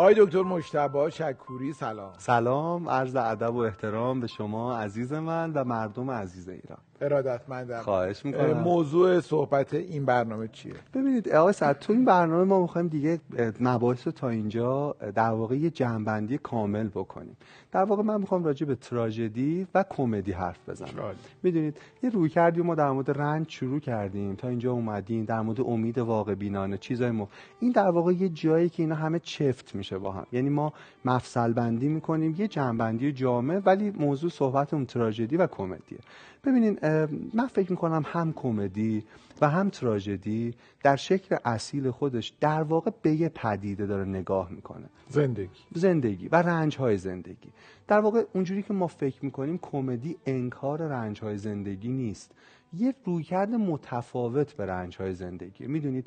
آقای 0.00 0.14
دکتر 0.18 0.42
مشتبه 0.42 1.10
شکوری 1.10 1.72
سلام. 1.72 2.12
سلام 2.18 2.88
عرض 2.88 3.16
ادب 3.16 3.54
و 3.54 3.58
احترام 3.58 4.20
به 4.20 4.26
شما 4.26 4.78
عزیز 4.78 5.12
من 5.12 5.52
و 5.52 5.64
مردم 5.64 6.10
عزیز 6.10 6.48
ایران. 6.48 6.78
ارادتمندم. 7.00 7.80
خواهش 7.80 8.24
می‌کنم. 8.24 8.52
موضوع 8.52 9.20
صحبت 9.20 9.74
این 9.74 10.04
برنامه 10.04 10.48
چیه؟ 10.48 10.74
ببینید 10.94 11.28
آقای 11.28 11.52
سعد 11.52 11.78
تو 11.78 11.92
این 11.92 12.04
برنامه 12.04 12.44
ما 12.44 12.60
می‌خوایم 12.60 12.88
دیگه 12.88 13.20
مباحث 13.60 14.06
رو 14.06 14.12
تا 14.12 14.28
اینجا 14.28 14.96
در 15.14 15.30
واقع 15.30 15.56
یه 15.56 15.70
جنبندی 15.70 16.38
کامل 16.38 16.88
بکنیم. 16.88 17.36
در 17.72 17.84
واقع 17.84 18.02
من 18.02 18.20
می‌خوام 18.20 18.44
راجع 18.44 18.66
به 18.66 18.74
تراژدی 18.74 19.66
و 19.74 19.84
کمدی 19.90 20.32
حرف 20.32 20.68
بزنم. 20.68 20.88
می‌دونید 21.42 21.76
یه 22.02 22.10
روی 22.10 22.28
کردی 22.28 22.62
ما 22.62 22.74
در 22.74 22.90
مورد 22.90 23.10
رنج 23.10 23.50
شروع 23.50 23.80
کردیم 23.80 24.34
تا 24.34 24.48
اینجا 24.48 24.72
اومدیم 24.72 25.24
در 25.24 25.40
مورد 25.40 25.60
امید 25.60 25.98
واقع 25.98 26.34
بینانه 26.34 26.78
چیزای 26.78 27.10
ما 27.10 27.28
این 27.60 27.72
در 27.72 27.88
واقع 27.88 28.12
یه 28.12 28.28
جایی 28.28 28.68
که 28.68 28.82
اینا 28.82 28.94
همه 28.94 29.18
چفت 29.18 29.74
میشه 29.74 29.98
با 29.98 30.12
هم. 30.12 30.26
یعنی 30.32 30.48
ما 30.48 30.72
مفصل 31.04 31.52
بندی 31.52 31.88
می‌کنیم 31.88 32.34
یه 32.38 32.48
جنبندی 32.48 33.12
جامع 33.12 33.60
ولی 33.66 33.90
موضوع 33.90 34.30
صحبتمون 34.30 34.86
تراژدی 34.86 35.36
و 35.36 35.46
کمدیه. 35.46 35.98
ببینین 36.44 36.78
من 37.34 37.46
فکر 37.46 37.70
می‌کنم 37.70 38.02
هم 38.06 38.32
کمدی 38.32 39.04
و 39.40 39.48
هم 39.48 39.68
تراژدی 39.68 40.54
در 40.82 40.96
شکل 40.96 41.36
اصیل 41.44 41.90
خودش 41.90 42.32
در 42.40 42.62
واقع 42.62 42.90
به 43.02 43.12
یه 43.12 43.28
پدیده 43.28 43.86
داره 43.86 44.04
نگاه 44.04 44.50
می‌کنه. 44.50 44.86
زندگی. 45.08 45.60
زندگی 45.74 46.28
و 46.28 46.36
رنج 46.36 46.76
های 46.76 46.96
زندگی. 46.96 47.52
در 47.88 48.00
واقع 48.00 48.24
اونجوری 48.34 48.62
که 48.62 48.74
ما 48.74 48.86
فکر 48.86 49.24
می‌کنیم 49.24 49.58
کمدی 49.62 50.16
انکار 50.26 50.82
رنج 50.82 51.20
های 51.20 51.38
زندگی 51.38 51.88
نیست. 51.88 52.32
یه 52.76 52.94
رویکرد 53.04 53.50
متفاوت 53.50 54.52
به 54.52 54.66
رنج 54.66 54.96
های 54.96 55.14
زندگی. 55.14 55.66
می‌دونید 55.66 56.06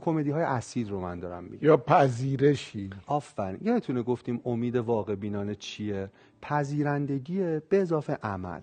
کمدی 0.00 0.30
های 0.30 0.42
اصیل 0.42 0.90
رو 0.90 1.00
من 1.00 1.20
دارم 1.20 1.44
میگم. 1.44 1.66
یا 1.66 1.76
پذیرشی. 1.76 2.90
آفرین. 3.06 3.58
یادتونه 3.62 4.02
گفتیم 4.02 4.40
امید 4.44 4.76
واقع 4.76 5.14
بینانه 5.14 5.54
چیه؟ 5.54 6.10
پذیرندگی 6.42 7.38
به 7.68 7.80
اضافه 7.80 8.18
عمل. 8.22 8.60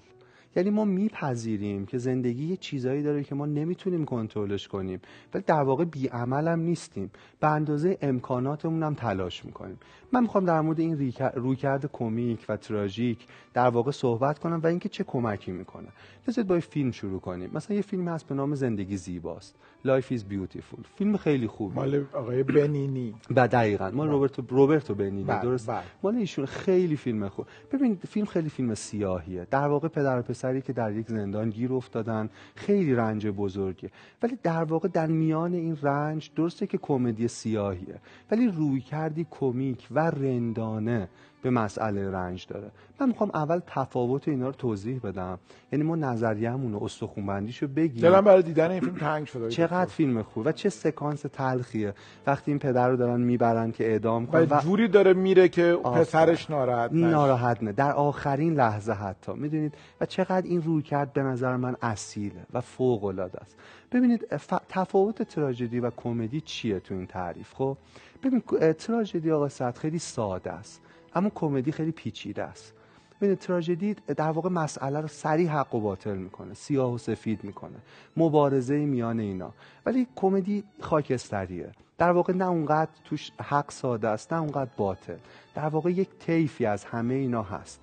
یعنی 0.55 0.69
ما 0.69 0.85
میپذیریم 0.85 1.85
که 1.85 1.97
زندگی 1.97 2.45
یه 2.45 2.57
چیزایی 2.57 3.03
داره 3.03 3.23
که 3.23 3.35
ما 3.35 3.45
نمی‌تونیم 3.45 4.05
کنترلش 4.05 4.67
کنیم 4.67 5.01
ولی 5.33 5.43
در 5.47 5.63
واقع 5.63 5.85
بیعمل 5.85 6.47
هم 6.47 6.59
نیستیم. 6.59 7.11
به 7.39 7.47
اندازه 7.47 7.97
امکاناتمون 8.01 8.83
هم 8.83 8.93
تلاش 8.93 9.45
می‌کنیم. 9.45 9.79
من 10.11 10.21
می‌خوام 10.21 10.45
در 10.45 10.61
مورد 10.61 10.79
این 10.79 11.13
رویکرد 11.35 11.89
کمیک 11.93 12.45
و 12.49 12.57
تراژیک 12.57 13.27
در 13.53 13.67
واقع 13.67 13.91
صحبت 13.91 14.39
کنم 14.39 14.59
و 14.63 14.67
اینکه 14.67 14.89
چه 14.89 15.03
کمکی 15.03 15.51
می‌کنه. 15.51 15.87
بذارید 16.27 16.49
با 16.49 16.59
فیلم 16.59 16.91
شروع 16.91 17.19
کنیم. 17.19 17.49
مثلا 17.53 17.75
یه 17.75 17.81
فیلم 17.81 18.07
هست 18.07 18.27
به 18.27 18.35
نام 18.35 18.55
زندگی 18.55 18.97
زیباست. 18.97 19.55
Life 19.85 20.11
is 20.11 20.21
Beautiful. 20.33 20.79
فیلم 20.97 21.17
خیلی 21.17 21.47
خوب 21.47 21.75
مال 21.75 22.05
آقای 22.13 22.43
بنینی. 22.43 23.15
و 23.35 23.47
دقیقاً. 23.47 23.91
مال 23.91 24.07
بله. 24.07 24.11
روبرتو 24.15 24.43
روبرتو 24.49 24.95
بنینی 24.95 25.23
بله، 25.23 25.41
درست؟ 25.41 25.67
بله. 25.69 25.81
مال 26.03 26.15
ایشون 26.15 26.45
خیلی 26.45 26.95
فیلم 26.95 27.29
خوب. 27.29 27.45
ببین 27.71 27.95
فیلم 27.95 28.25
خیلی 28.25 28.49
فیلم 28.49 28.75
سیاهیه. 28.75 29.47
در 29.51 29.67
واقع 29.67 29.87
پدر 29.87 30.19
و 30.19 30.21
پسری 30.21 30.61
که 30.61 30.73
در 30.73 30.91
یک 30.91 31.07
زندان 31.07 31.49
گیر 31.49 31.73
افتادن 31.73 32.29
خیلی 32.55 32.95
رنج 32.95 33.27
بزرگیه. 33.27 33.91
ولی 34.23 34.37
در 34.43 34.63
واقع 34.63 34.87
در 34.87 35.07
میان 35.07 35.53
این 35.53 35.77
رنج 35.81 36.31
درسته 36.35 36.67
که 36.67 36.77
کمدی 36.77 37.27
سیاهیه. 37.27 37.99
ولی 38.31 38.47
روی 38.47 38.81
کردی 38.81 39.27
کمیک 39.31 39.87
و 39.91 39.99
رندانه 39.99 41.09
به 41.41 41.49
مسئله 41.49 42.11
رنج 42.11 42.47
داره. 42.47 42.71
من 42.99 43.07
می‌خوام 43.07 43.31
اول 43.33 43.59
تفاوت 43.67 44.27
اینا 44.27 44.45
رو 44.45 44.51
توضیح 44.51 44.99
بدم. 45.03 45.39
یعنی 45.71 45.85
ما 45.85 45.95
نظریه‌مون 45.95 46.73
و 46.73 46.83
استخونبندیشو 46.83 47.67
بگیم. 47.67 48.01
دلم 48.01 48.21
برای 48.21 48.43
دیدن 48.43 48.71
این 48.71 48.79
فیلم 48.79 48.95
تنگ 48.95 49.27
شده 49.27 49.49
چقدر 49.49 49.89
فیلم 49.89 50.23
خوب 50.23 50.45
و 50.45 50.51
چه 50.51 50.69
سکانس 50.69 51.21
تلخیه. 51.21 51.93
وقتی 52.27 52.51
این 52.51 52.59
پدر 52.59 52.89
رو 52.89 52.97
دارن 52.97 53.21
می‌برن 53.21 53.71
که 53.71 53.87
اعدام 53.91 54.27
کنن 54.27 54.47
و 54.49 54.61
جوری 54.61 54.87
داره 54.87 55.13
میره 55.13 55.49
که 55.49 55.73
پسرش 55.73 56.49
ناراحت 56.49 56.93
نشه. 56.93 57.05
ناراحت 57.05 57.63
نه. 57.63 57.71
در 57.71 57.91
آخرین 57.91 58.53
لحظه 58.53 58.93
حتی. 58.93 59.33
می‌دونید؟ 59.33 59.73
و 60.01 60.05
چقدر 60.05 60.47
این 60.47 60.61
روی 60.61 60.81
کرد 60.81 61.13
به 61.13 61.23
نظر 61.23 61.55
من 61.55 61.75
اصیله 61.81 62.45
و 62.53 62.61
فوق 62.61 63.03
العاده 63.03 63.39
است. 63.39 63.55
ببینید 63.91 64.27
تفاوت 64.69 65.23
تراژدی 65.23 65.79
و 65.79 65.91
کمدی 65.97 66.41
چیه 66.41 66.79
تو 66.79 66.93
این 66.93 67.07
تعریف؟ 67.07 67.53
خب؟ 67.53 67.77
ببین 68.23 68.39
تراژدی 68.73 69.31
آقا 69.31 69.49
صد 69.49 69.77
خیلی 69.77 69.99
ساده 69.99 70.51
است. 70.51 70.81
اما 71.15 71.31
کمدی 71.35 71.71
خیلی 71.71 71.91
پیچیده 71.91 72.43
است. 72.43 72.73
ببینید 73.21 73.39
تراژدی 73.39 73.93
در 73.93 74.31
واقع 74.31 74.49
مسئله 74.49 75.01
رو 75.01 75.07
سریع 75.07 75.47
حق 75.47 75.75
و 75.75 75.79
باطل 75.79 76.17
می‌کنه 76.17 76.53
سیاه 76.53 76.93
و 76.93 76.97
سفید 76.97 77.43
می‌کنه 77.43 77.77
مبارزه 78.17 78.85
میان 78.85 79.19
اینا. 79.19 79.53
ولی 79.85 80.07
کمدی 80.15 80.63
خاکستریه. 80.79 81.71
در 81.97 82.11
واقع 82.11 82.33
نه 82.33 82.45
اونقدر 82.45 82.91
توش 83.05 83.31
حق 83.41 83.71
ساده 83.71 84.07
است 84.07 84.33
نه 84.33 84.39
اونقدر 84.39 84.69
باطل. 84.77 85.17
در 85.55 85.67
واقع 85.67 85.91
یک 85.91 86.09
طیفی 86.19 86.65
از 86.65 86.85
همه 86.85 87.13
اینا 87.13 87.43
هست. 87.43 87.79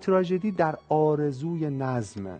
تراژدی 0.00 0.50
در 0.50 0.78
آرزوی 0.88 1.70
نظمه. 1.70 2.38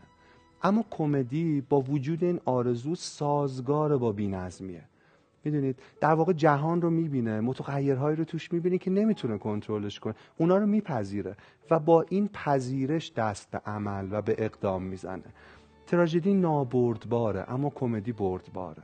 اما 0.63 0.85
کمدی 0.91 1.61
با 1.69 1.81
وجود 1.81 2.25
این 2.25 2.41
آرزو 2.45 2.95
سازگار 2.95 3.99
با 3.99 4.13
بینظمیه. 4.13 4.83
می‌دونید 5.51 5.79
در 6.01 6.15
واقع 6.15 6.33
جهان 6.33 6.83
رو 6.83 6.91
می‌بینه 6.91 7.41
متغیرهایی 7.41 8.17
رو 8.17 8.25
توش 8.25 8.53
می‌بینه 8.53 8.79
که 8.79 8.91
نمی‌تونه 8.91 9.39
کنترلش 9.39 10.01
کنه. 10.01 10.15
اونا 10.37 10.57
رو 10.57 10.67
میپذیره 10.67 11.37
و 11.71 11.79
با 11.79 12.05
این 12.09 12.29
پذیرش 12.29 13.13
دست 13.13 13.51
به 13.51 13.59
عمل 13.67 14.09
و 14.11 14.23
به 14.23 14.35
اقدام 14.39 14.83
می‌زنه. 14.83 15.25
تراژدی 15.87 16.35
نابردباره 16.35 17.45
اما 17.53 17.71
کمدی 17.71 18.13
بردباره. 18.13 18.83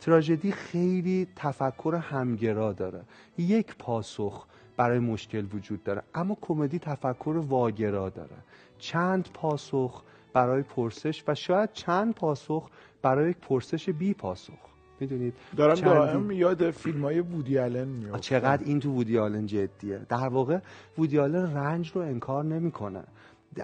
تراژدی 0.00 0.52
خیلی 0.52 1.26
تفکر 1.36 1.94
همگرا 1.94 2.72
داره. 2.72 3.02
یک 3.38 3.76
پاسخ 3.78 4.46
برای 4.76 4.98
مشکل 4.98 5.46
وجود 5.54 5.84
داره 5.84 6.02
اما 6.14 6.36
کمدی 6.40 6.78
تفکر 6.78 7.44
واگرا 7.48 8.08
داره. 8.08 8.36
چند 8.78 9.28
پاسخ 9.34 10.02
برای 10.32 10.62
پرسش 10.62 11.24
و 11.28 11.34
شاید 11.34 11.72
چند 11.72 12.14
پاسخ 12.14 12.70
برای 13.02 13.32
پرسش 13.32 13.90
بی 13.90 14.14
پاسخ. 14.14 14.75
می‌دونید. 15.00 15.34
دارم 15.56 15.74
دائم 15.74 16.30
یاد 16.30 16.70
فیلم 16.70 17.02
های 17.02 17.20
وودی 17.20 17.58
آلن 17.58 17.88
میاد 17.88 18.20
چقدر 18.20 18.64
این 18.64 18.80
تو 18.80 18.92
وودی 18.92 19.18
آلن 19.18 19.46
جدیه. 19.46 20.00
در 20.08 20.28
واقع 20.28 20.58
وودی 20.98 21.18
آلن 21.18 21.56
رنج 21.56 21.90
رو 21.94 22.00
انکار 22.00 22.44
نمی‌کنه. 22.44 23.04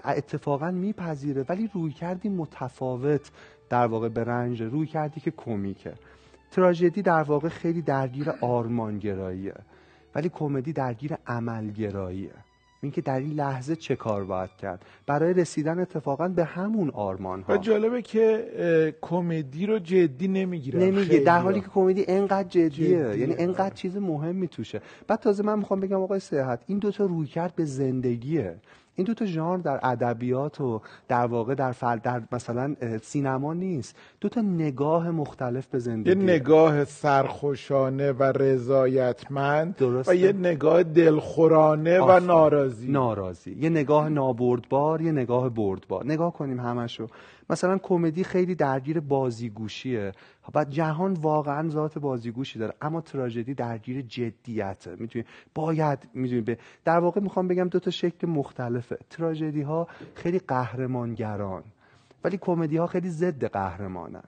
اتفاقا 0.05 0.71
میپذیره 0.71 1.45
ولی 1.49 1.69
روی 1.73 1.91
کردی 1.91 2.29
متفاوت 2.29 3.31
در 3.69 3.87
واقع 3.87 4.09
به 4.09 4.23
رنج 4.23 4.61
روی 4.61 4.87
کردی 4.87 5.21
که 5.21 5.31
کمیکه. 5.31 5.93
تراژدی 6.51 7.01
در 7.01 7.23
واقع 7.23 7.49
خیلی 7.49 7.81
درگیر 7.81 8.29
آرمانگراییه 8.41 9.53
ولی 10.15 10.29
کمدی 10.29 10.73
درگیر 10.73 11.17
عملگراییه. 11.27 12.33
اینکه 12.83 13.01
در 13.01 13.19
این 13.19 13.33
لحظه 13.33 13.75
چه 13.75 13.95
کار 13.95 14.23
باید 14.23 14.49
کرد. 14.61 14.85
برای 15.07 15.33
رسیدن 15.33 15.79
اتفاقا 15.79 16.27
به 16.27 16.43
همون 16.43 16.89
آرمان 16.89 17.41
ها 17.41 17.53
و 17.53 17.57
جالبه 17.57 18.01
که 18.01 18.95
کمدی 19.01 19.65
رو 19.65 19.79
جدی 19.79 20.27
نمی‌گیره 20.27 20.79
نمیگه 20.79 21.19
در 21.19 21.39
حالی 21.39 21.61
که 21.61 21.67
کمدی 21.67 22.05
انقدر 22.07 22.47
جدیه, 22.47 22.69
جدیه. 22.69 23.17
یعنی 23.17 23.35
انقدر 23.37 23.75
چیز 23.75 23.97
مهمی 23.97 24.47
توشه. 24.47 24.81
بعد 25.07 25.19
تازه 25.19 25.43
من 25.43 25.59
می‌خوام 25.59 25.79
بگم 25.79 26.01
آقای 26.01 26.19
صحت 26.19 26.63
این 26.67 26.77
دوتا 26.77 27.05
روی 27.05 27.27
کرد 27.27 27.55
به 27.55 27.65
زندگیه. 27.65 28.55
این 28.95 29.05
دو 29.05 29.13
تا 29.13 29.25
ژانر 29.25 29.61
در 29.61 29.79
ادبیات 29.83 30.61
و 30.61 30.81
در 31.07 31.25
واقع 31.25 31.55
در 31.55 31.71
فل 31.71 31.97
در 31.97 32.21
مثلا 32.31 32.75
سینما 33.01 33.53
نیست. 33.53 33.95
دو 34.21 34.29
تا 34.29 34.41
نگاه 34.41 35.11
مختلف 35.11 35.67
به 35.67 35.79
زندگی. 35.79 36.09
یه 36.09 36.15
نگاه 36.15 36.85
سرخوشانه 36.85 38.11
و 38.11 38.23
رضایتمند 38.23 39.81
و 40.07 40.15
یه 40.15 40.33
نگاه 40.33 40.83
دلخورانه 40.83 41.99
و 41.99 42.19
ناراضی. 42.19 42.91
ناراضی. 42.91 43.57
یه 43.59 43.69
نگاه 43.69 44.09
نابردبار 44.09 45.01
یه 45.01 45.11
نگاه 45.11 45.49
بردبار. 45.49 46.05
نگاه 46.05 46.33
کنیم 46.33 46.59
همشو. 46.59 47.07
مثلا 47.49 47.77
کمدی 47.77 48.23
خیلی 48.23 48.55
درگیر 48.55 48.99
بازیگوشیه. 48.99 50.11
و 50.55 50.65
جهان 50.65 51.13
واقعا 51.13 51.69
ذات 51.69 51.99
بازیگوشی 51.99 52.59
داره 52.59 52.73
اما 52.81 53.01
تراژدی 53.01 53.53
درگیر 53.53 54.01
جدیته. 54.01 54.95
می‌تونی 54.99 55.25
باید 55.55 55.99
می‌دونی 56.13 56.57
در 56.85 56.99
واقع 56.99 57.21
می‌خوام 57.21 57.47
بگم 57.47 57.67
دو 57.69 57.79
تا 57.79 57.91
شکل 57.91 58.27
مختلفه. 58.27 58.97
تراژدی 59.09 59.61
ها 59.61 59.87
خیلی 60.15 60.39
قهرمانگران 60.39 61.63
ولی 62.23 62.37
کمدی 62.37 62.77
ها 62.77 62.87
خیلی 62.87 63.09
ضد 63.09 63.45
قهرمانن. 63.45 64.23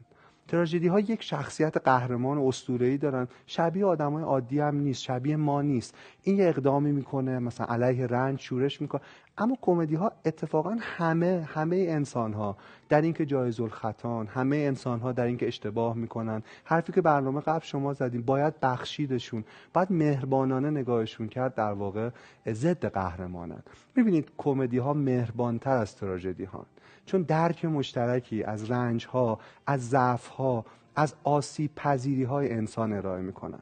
تراژدی 0.48 0.88
ها 0.88 1.00
یک 1.00 1.24
شخصیت 1.24 1.78
قهرمان 1.78 2.38
اسطوره‌ای 2.38 2.98
دارن. 2.98 3.28
شبیه 3.46 3.86
آدمای 3.86 4.24
عادی 4.24 4.60
هم 4.60 4.76
نیست 4.76 5.02
شبیه 5.02 5.36
ما 5.36 5.62
نیست. 5.62 5.96
این 6.24 6.38
یه 6.38 6.48
اقدامی 6.48 6.92
می‌کنه 6.92 7.40
مثلا 7.40 7.68
علیه 7.68 8.08
رنج 8.08 8.40
شورش 8.40 8.82
می‌کنه. 8.82 9.02
اما 9.38 9.58
کمدی 9.62 9.96
ها 9.96 10.12
اتفاقا 10.26 10.78
همه 10.80 11.48
همه 11.48 11.76
انسان 11.90 12.34
ها 12.34 12.58
در 12.90 13.02
اینکه 13.02 13.26
جایز 13.26 13.60
الخطان 13.60 14.28
همه 14.28 14.56
انسان 14.56 15.00
ها 15.00 15.12
در 15.12 15.26
اینکه 15.26 15.48
اشتباه 15.48 15.96
می‌کنن. 15.96 16.44
حرفی 16.64 16.94
که 16.94 17.02
برنامه 17.02 17.42
قبل 17.42 17.66
شما 17.66 17.94
زدیم 17.94 18.22
باید 18.22 18.60
بخشیدشون. 18.60 19.44
باید 19.74 19.92
مهربانانه 19.92 20.70
نگاهشون 20.70 21.28
کرد 21.28 21.56
در 21.56 21.72
واقع 21.74 22.10
ضد 22.50 22.86
قهرمانن. 22.86 23.64
می‌بینید 23.96 24.32
کمدی 24.38 24.78
ها 24.78 24.94
مهربانتر 24.94 25.78
از 25.78 25.96
تراژدی 25.96 26.44
ها 26.44 26.66
چون 27.06 27.22
درک 27.22 27.66
مشترکی 27.66 28.44
از 28.44 28.72
رنج 28.72 29.06
ها 29.06 29.40
از 29.68 29.90
ضعف 29.90 30.28
ها 30.28 30.66
از 30.96 31.14
آسیب 31.24 31.72
پذیری 31.76 32.24
های 32.24 32.52
انسان 32.52 32.94
ارائه 32.94 33.22
می‌کنن. 33.22 33.60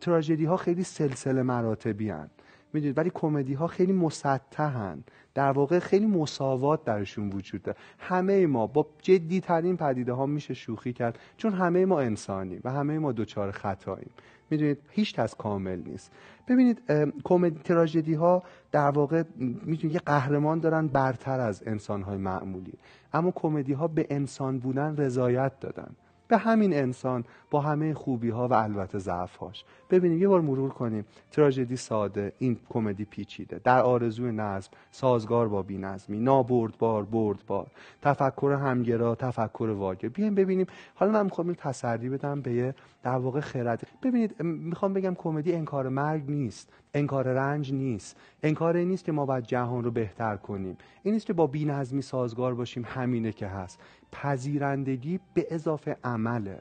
تراژدی 0.00 0.44
ها 0.44 0.56
خیلی 0.56 0.82
سلسله 0.82 1.42
مراتبی 1.42 2.10
هن. 2.10 2.30
می‌دونید؟ 2.72 2.98
ولی 2.98 3.10
کمدی 3.14 3.54
ها 3.54 3.66
خیلی 3.66 3.92
مسطحن. 3.92 5.04
در 5.34 5.52
واقع 5.52 5.78
خیلی 5.78 6.06
مساوات 6.06 6.84
درشون 6.84 7.30
وجود 7.30 7.62
داره. 7.62 7.78
همه 7.98 8.46
ما 8.46 8.66
با 8.66 8.86
جدی 9.02 9.40
ترین 9.40 9.76
پدیده 9.76 10.12
ها 10.12 10.26
میشه 10.26 10.54
شوخی 10.54 10.92
کرد 10.92 11.18
چون 11.36 11.52
همه 11.52 11.86
ما 11.86 12.00
انسانی 12.00 12.60
و 12.64 12.70
همه 12.70 12.98
ما 12.98 13.12
دوچار 13.12 13.50
خطاییم. 13.50 14.10
می‌دونید 14.52 14.78
هیچ 14.90 15.14
کس 15.14 15.34
کامل 15.34 15.82
نیست. 15.86 16.12
ببینید 16.48 16.82
کمدی 17.24 17.60
تراژدی 17.64 18.14
ها 18.14 18.42
در 18.72 18.90
واقع 18.90 19.22
می‌تونید 19.38 19.94
یه 19.94 20.00
قهرمان 20.06 20.60
دارن 20.60 20.86
برتر 20.86 21.40
از 21.40 21.62
انسان 21.66 22.02
های 22.02 22.16
معمولی. 22.16 22.74
اما 23.12 23.30
کمدی 23.30 23.72
ها 23.72 23.88
به 23.88 24.06
انسان 24.10 24.58
بودن 24.58 24.96
رضایت 24.96 25.60
دادن. 25.60 25.96
به 26.32 26.38
همین 26.38 26.74
انسان 26.74 27.24
با 27.50 27.60
همه 27.60 27.94
خوبی 27.94 28.30
ها 28.30 28.48
و 28.48 28.52
البته 28.54 28.98
ضعف 28.98 29.36
هاش 29.36 29.64
ببینیم 29.90 30.18
یه 30.18 30.28
بار 30.28 30.40
مرور 30.40 30.70
کنیم. 30.70 31.04
تراژدی 31.30 31.76
ساده 31.76 32.32
این 32.38 32.56
کمدی 32.68 33.04
پیچیده. 33.04 33.60
در 33.64 33.82
آرزوی 33.82 34.32
نظم 34.32 34.70
سازگار 34.90 35.48
با 35.48 35.62
بینظمی. 35.62 36.18
نابردبار 36.18 37.04
بردبار 37.04 37.66
تفکر 38.02 38.52
همگرا 38.52 39.14
تفکر 39.14 39.64
واقع 39.64 40.08
بیایم 40.08 40.34
ببینیم. 40.34 40.66
حالا 40.94 41.12
من 41.12 41.24
می‌خوام 41.24 41.52
تسری 41.52 42.08
بدم 42.08 42.40
به 42.40 42.52
یه 42.52 42.74
در 43.02 43.16
واقع 43.16 43.40
خرد. 43.40 43.88
ببینید 44.02 44.42
می‌خوام 44.42 44.92
بگم 44.92 45.14
کمدی 45.14 45.52
انکار 45.52 45.88
مرگ 45.88 46.30
نیست. 46.30 46.72
انکار 46.94 47.28
رنج 47.28 47.72
نیست. 47.72 48.16
انکار 48.42 48.76
نیست 48.76 49.04
که 49.04 49.12
ما 49.12 49.26
باید 49.26 49.44
جهان 49.44 49.84
رو 49.84 49.90
بهتر 49.90 50.36
کنیم. 50.36 50.76
این 51.02 51.14
نیست 51.14 51.26
که 51.26 51.32
با 51.32 51.46
بینظمی 51.46 52.02
سازگار 52.02 52.54
باشیم 52.54 52.84
همینه 52.86 53.32
که 53.32 53.46
هست. 53.46 53.80
پذیرندگی 54.12 55.20
به 55.34 55.46
اضافه 55.50 55.96
عمله. 56.04 56.58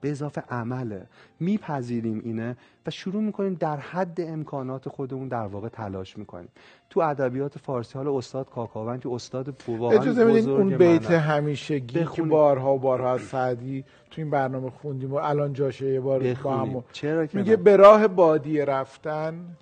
به 0.00 0.10
اضافه 0.10 0.42
عمله. 0.50 1.06
میپذیریم 1.40 2.20
اینه 2.24 2.56
و 2.86 2.90
شروع 2.90 3.22
می‌کنیم 3.22 3.54
در 3.54 3.76
حد 3.76 4.20
امکانات 4.20 4.88
خودمون 4.88 5.28
در 5.28 5.46
واقع 5.46 5.68
تلاش 5.68 6.18
می‌کنیم. 6.18 6.48
تو 6.90 7.00
ادبیات 7.00 7.58
فارسی 7.58 7.98
حالا 7.98 8.18
استاد 8.18 8.50
کاکاون 8.50 8.98
که 8.98 9.08
استاد 9.12 9.62
واقعا 9.68 10.00
اجازه 10.00 10.24
بدین 10.24 10.50
اون 10.50 10.76
بیت 10.76 11.10
همیشگی 11.10 12.04
که 12.04 12.22
بارها 12.22 12.74
و 12.74 12.78
بارها 12.78 13.12
از 13.12 13.20
سعدی 13.20 13.84
تو 14.10 14.20
این 14.20 14.30
برنامه 14.30 14.70
خوندیم 14.70 15.12
و 15.12 15.14
الان 15.14 15.52
جاشه 15.52 15.92
یه 15.92 16.00
بار 16.00 16.34
با 16.34 16.56
هم 16.56 16.84
چرا 16.92 17.26
میگه 17.32 17.56
به 17.56 17.76
راه 17.76 18.08
بادی 18.08 18.58
رفتن 18.60 19.56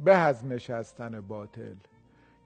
به 0.00 0.14
از 0.16 0.46
نشستن 0.46 1.20
باطل. 1.20 1.74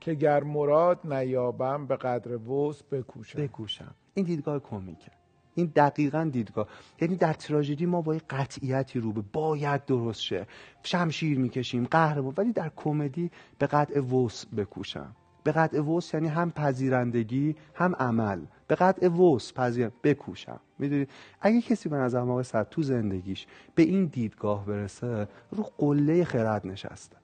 که 0.07 0.15
گر 0.15 0.43
مراد 0.43 1.13
نیابم 1.13 1.87
به 1.87 1.97
قدر 1.97 2.37
وس 2.51 2.83
بکوشم. 2.83 3.39
بکوشم. 3.39 3.95
این 4.15 4.27
دیدگاه 4.27 4.59
کمیکه. 4.59 5.11
این 5.55 5.73
دقیقا 5.77 6.31
دیدگاه. 6.33 6.69
یعنی 7.01 7.17
در 7.17 7.33
تراژدی 7.33 7.87
ما 7.87 8.03
با 8.03 8.17
قطعیتی 8.31 9.01
رو 9.01 9.13
به 9.13 9.23
باید 9.33 9.85
درست 9.85 10.21
شه. 10.21 10.47
شمشیر 10.83 11.39
می‌کشیم 11.39 11.85
قهرمان 11.85 12.35
ولی 12.37 12.53
در 12.53 12.71
کمدی 12.77 13.31
به 13.59 13.67
قطع 13.67 14.01
وس 14.01 14.47
بکوشم. 14.47 15.17
به 15.45 15.53
قطع 15.53 15.81
وس 15.81 16.15
یعنی 16.15 16.29
هم 16.29 16.51
پذیرندگی 16.51 17.57
هم 17.75 17.95
عمل. 17.97 18.41
به 18.69 18.75
قطع 18.75 19.09
وس 19.09 19.53
پذیر 19.53 19.91
بکوشم. 20.05 20.61
می‌دونید 20.79 21.11
اگه 21.41 21.61
کسی 21.61 21.89
به 21.89 21.97
نظر 21.97 22.23
ما 22.23 22.43
تو 22.43 22.83
زندگیش 22.83 23.47
به 23.75 23.83
این 23.83 24.05
دیدگاه 24.05 24.67
برسه 24.67 25.29
رو 25.51 25.65
قله 25.79 26.25
خرد 26.25 26.67
نشسته. 26.67 27.17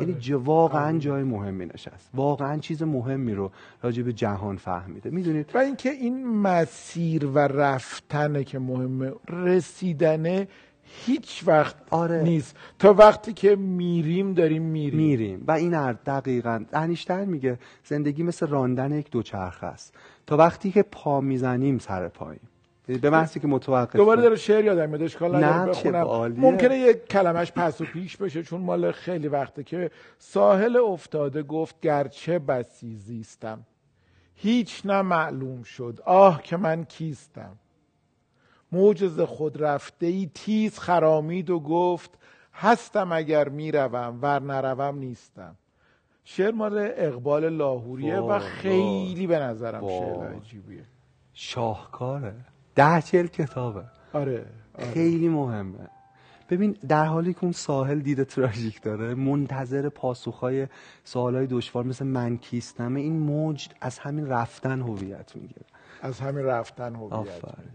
یعنی 0.00 0.12
آره. 0.12 0.36
واقعا 0.36 0.88
آره. 0.88 0.98
جای 0.98 1.22
مهمی 1.22 1.66
نشست 1.66 2.10
واقعا 2.14 2.58
چیز 2.58 2.82
مهمی 2.82 3.34
رو 3.34 3.50
راجع 3.82 4.02
به 4.02 4.12
جهان 4.12 4.56
فهمیده. 4.56 5.10
می‌دونید؟ 5.10 5.50
و 5.54 5.58
اینکه 5.58 5.90
این 5.90 6.28
مسیر 6.28 7.26
و 7.26 7.38
رفتنه 7.38 8.44
که 8.44 8.58
مهمه 8.58 9.12
رسیدنه 9.28 10.48
هیچ 10.82 11.42
وقت 11.46 11.76
آره. 11.90 12.22
نیست. 12.22 12.56
تا 12.78 12.92
وقتی 12.92 13.32
که 13.32 13.56
میریم 13.56 14.34
داریم 14.34 14.62
میریم. 14.62 15.00
میریم. 15.00 15.44
و 15.46 15.52
این 15.52 15.92
دقیقا. 15.92 16.64
انیشتر 16.72 17.24
میگه 17.24 17.58
زندگی 17.84 18.22
مثل 18.22 18.46
راندن 18.46 18.92
یک 18.92 19.10
دوچرخه 19.10 19.66
است. 19.66 19.94
تا 20.26 20.36
وقتی 20.36 20.70
که 20.70 20.82
پا 20.82 21.20
می‌زنیم 21.20 21.78
سر 21.78 22.08
پاییم. 22.08 22.40
به 22.86 23.10
محضی 23.10 23.40
که 23.40 23.46
متوقف 23.46 23.96
دوباره 23.96 24.22
داره 24.22 24.36
شعر 24.36 24.64
یادم 24.64 24.88
میاد 24.88 25.02
اشکال 25.02 25.44
نداره 25.44 25.70
بخونم. 25.70 26.34
ممکنه 26.36 26.78
یک 26.78 27.08
کلمش 27.08 27.52
پس 27.52 27.80
و 27.80 27.84
پیش 27.84 28.16
بشه 28.16 28.42
چون 28.42 28.60
مال 28.60 28.92
خیلی 28.92 29.28
وقته 29.28 29.62
که 29.62 29.90
ساحل 30.18 30.76
افتاده 30.76 31.42
گفت 31.42 31.80
گرچه 31.80 32.38
بسی 32.38 32.96
زیستم. 32.96 33.60
هیچ 34.34 34.82
نه 34.84 35.02
معلوم 35.02 35.62
شد. 35.62 36.00
آه 36.04 36.42
که 36.42 36.56
من 36.56 36.84
کیستم. 36.84 37.56
موجز 38.72 39.20
خود 39.20 39.62
رفته 39.62 40.06
ای 40.06 40.30
تیز 40.34 40.78
خرامید 40.78 41.50
و 41.50 41.60
گفت 41.60 42.10
هستم 42.54 43.12
اگر 43.12 43.48
می‌روم 43.48 44.18
ور 44.22 44.42
نروم 44.42 44.98
نیستم. 44.98 45.56
شعر 46.24 46.50
مال 46.50 46.90
اقبال 46.96 47.48
لاهوریه 47.48 48.18
و 48.18 48.38
خیلی 48.38 49.26
به 49.26 49.38
نظرم 49.38 49.88
شعر 49.88 50.36
عجیبیه. 50.36 50.84
شاهکاره. 51.32 52.34
ده 52.74 53.02
چل 53.02 53.26
کتابه. 53.26 53.84
آره, 54.12 54.46
آره. 54.74 54.90
خیلی 54.92 55.28
مهمه. 55.28 55.88
ببین 56.50 56.76
در 56.88 57.04
حالی 57.04 57.32
که 57.34 57.38
اون 57.42 57.52
ساحل 57.52 58.00
دید 58.00 58.22
تراژیک 58.22 58.82
داره 58.82 59.14
منتظر 59.14 59.88
پاسخهای 59.88 60.66
سوالای 61.04 61.46
دشوار 61.46 61.84
مثل 61.84 62.06
من 62.06 62.36
کیستمه 62.36 63.00
این 63.00 63.18
موج 63.18 63.68
از 63.80 63.98
همین 63.98 64.26
رفتن 64.26 64.80
هویت 64.80 65.36
می‌گیره. 65.36 65.62
از 66.02 66.20
همین 66.20 66.44
رفتن 66.44 66.94
هویت 66.94 67.26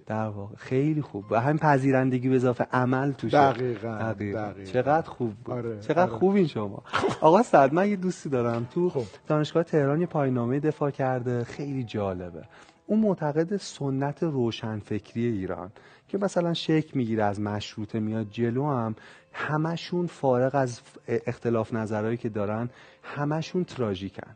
در 0.05 0.27
واقع 0.27 0.55
خیلی 0.55 1.01
خوب. 1.01 1.25
و 1.31 1.41
همین 1.41 1.57
پذیرندگی 1.57 2.29
به 2.29 2.35
اضافه 2.35 2.67
عمل 2.71 3.11
توش 3.11 3.33
دقیقاً, 3.33 3.97
دقیقاً. 3.97 4.53
چقدر 4.73 5.09
خوب 5.09 5.33
بود. 5.33 5.55
آره. 5.55 5.79
چقدر 5.79 6.01
آره. 6.01 6.11
خوب 6.11 6.35
این 6.35 6.47
شما. 6.47 6.83
آقا 7.21 7.43
سعد 7.43 7.73
من 7.73 7.89
یه 7.89 7.95
دوستی 7.95 8.29
دارم 8.29 8.67
تو 8.73 8.89
خوب. 8.89 9.05
دانشگاه 9.27 9.63
تهران 9.63 10.01
یه 10.01 10.07
پاینامه 10.07 10.59
دفاع 10.59 10.91
کرده. 10.91 11.43
خیلی 11.43 11.83
جالبه. 11.83 12.43
اون 12.89 12.99
معتقد 12.99 13.57
سنت 13.57 14.23
روشنفکری 14.23 15.25
ایران 15.25 15.71
که 16.07 16.17
مثلا 16.17 16.53
شک 16.53 16.95
می‌گیره 16.95 17.23
از 17.23 17.41
مشروطه 17.41 17.99
میاد 17.99 18.27
جلو 18.31 18.65
هم 18.65 18.95
همشون 19.33 20.07
فارغ 20.07 20.55
از 20.55 20.81
اختلاف 21.07 21.73
نظرهایی 21.73 22.17
که 22.17 22.29
دارن 22.29 22.69
همشون 23.03 23.63
تراژیکن. 23.63 24.35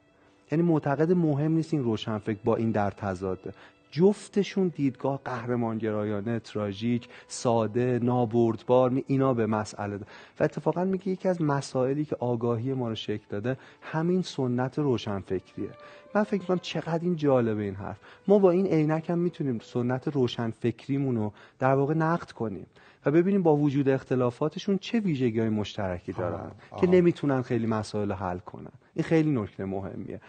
یعنی 0.51 0.63
معتقد 0.63 1.11
مهم 1.11 1.51
نیست 1.51 1.73
این 1.73 1.83
روشنفکر 1.83 2.39
با 2.43 2.55
این 2.55 2.71
در 2.71 2.91
تضاده. 2.91 3.53
جفتشون 3.91 4.67
دیدگاه 4.67 5.19
قهرمانگرایانه 5.25 6.39
تراژیک 6.39 7.07
ساده 7.27 7.99
نابردبار 8.03 9.03
اینا 9.07 9.33
به 9.33 9.45
مسئله 9.45 9.97
ده. 9.97 10.05
و 10.39 10.43
اتفاقا 10.43 10.83
میگه 10.83 11.07
یکی 11.07 11.27
از 11.27 11.41
مسائلی 11.41 12.05
که 12.05 12.15
آگاهی 12.19 12.73
ما 12.73 12.89
رو 12.89 12.95
شکل 12.95 13.25
داده 13.29 13.57
همین 13.81 14.21
سنت 14.21 14.79
روشنفکریه. 14.79 15.69
من 16.15 16.23
فکر 16.23 16.41
می‌کنم 16.41 16.59
چقدر 16.59 17.03
این 17.03 17.15
جالبه 17.15 17.63
این 17.63 17.75
حرف. 17.75 17.99
ما 18.27 18.39
با 18.39 18.51
این 18.51 18.67
عینک 18.67 19.09
هم 19.09 19.19
می‌تونیم 19.19 19.59
سنت 19.59 20.07
روشنفکریمون 20.07 21.15
رو 21.15 21.33
در 21.59 21.73
واقع 21.73 21.93
نقد 21.93 22.31
کنیم 22.31 22.65
و 23.05 23.11
ببینیم 23.11 23.43
با 23.43 23.55
وجود 23.55 23.89
اختلافاتشون 23.89 24.77
چه 24.77 24.99
ویژگی 24.99 25.39
های 25.39 25.49
مشترکی 25.49 26.13
دارن 26.13 26.51
که 26.79 26.87
نمی‌تونن 26.87 27.41
خیلی 27.41 27.67
مسائل 27.67 28.11
حل 28.11 28.37
کنن. 28.37 28.71
این 28.93 29.03
خیلی 29.03 29.31
نکته 29.31 29.65
مهمیه. 29.65 30.21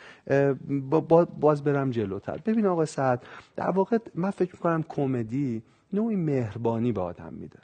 باز 1.41 1.65
برم 1.65 1.91
جلوتر. 1.91 2.41
ببین 2.47 2.67
آقا 2.67 2.85
سعد 2.85 3.23
در 3.57 3.71
واقع 3.71 3.99
من 4.15 4.31
فکر 4.31 4.53
می‌کنم 4.53 4.85
کمدی 4.89 5.63
نوعی 5.93 6.17
مهربانی 6.17 6.93
به 6.93 7.01
آدم 7.01 7.35
میده. 7.35 7.59